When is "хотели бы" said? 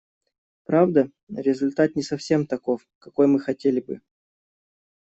3.39-4.01